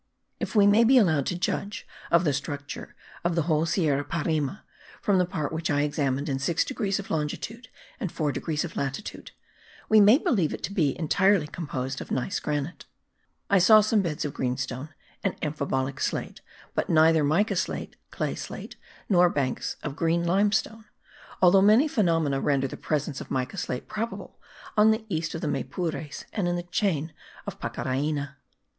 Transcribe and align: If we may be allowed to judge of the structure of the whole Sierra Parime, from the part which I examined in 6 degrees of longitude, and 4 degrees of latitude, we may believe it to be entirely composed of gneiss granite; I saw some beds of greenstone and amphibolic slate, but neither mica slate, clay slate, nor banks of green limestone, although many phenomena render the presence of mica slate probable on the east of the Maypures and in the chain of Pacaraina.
If 0.39 0.55
we 0.55 0.65
may 0.65 0.83
be 0.83 0.97
allowed 0.97 1.27
to 1.27 1.37
judge 1.37 1.85
of 2.09 2.23
the 2.23 2.33
structure 2.33 2.95
of 3.23 3.35
the 3.35 3.43
whole 3.43 3.67
Sierra 3.67 4.03
Parime, 4.03 4.57
from 4.99 5.19
the 5.19 5.27
part 5.27 5.53
which 5.53 5.69
I 5.69 5.83
examined 5.83 6.27
in 6.27 6.39
6 6.39 6.65
degrees 6.65 6.97
of 6.97 7.11
longitude, 7.11 7.67
and 7.99 8.11
4 8.11 8.31
degrees 8.31 8.65
of 8.65 8.75
latitude, 8.75 9.29
we 9.89 9.99
may 10.01 10.17
believe 10.17 10.55
it 10.55 10.63
to 10.63 10.73
be 10.73 10.97
entirely 10.97 11.45
composed 11.45 12.01
of 12.01 12.09
gneiss 12.09 12.39
granite; 12.39 12.85
I 13.47 13.59
saw 13.59 13.81
some 13.81 14.01
beds 14.01 14.25
of 14.25 14.33
greenstone 14.33 14.89
and 15.23 15.39
amphibolic 15.43 15.99
slate, 15.99 16.41
but 16.73 16.89
neither 16.89 17.23
mica 17.23 17.55
slate, 17.55 17.95
clay 18.09 18.33
slate, 18.33 18.77
nor 19.07 19.29
banks 19.29 19.75
of 19.83 19.95
green 19.95 20.25
limestone, 20.25 20.85
although 21.43 21.61
many 21.61 21.87
phenomena 21.87 22.41
render 22.41 22.67
the 22.67 22.75
presence 22.75 23.21
of 23.21 23.29
mica 23.29 23.55
slate 23.55 23.87
probable 23.87 24.39
on 24.75 24.89
the 24.89 25.05
east 25.09 25.35
of 25.35 25.41
the 25.41 25.47
Maypures 25.47 26.23
and 26.33 26.47
in 26.47 26.55
the 26.55 26.63
chain 26.63 27.13
of 27.45 27.59
Pacaraina. 27.59 28.37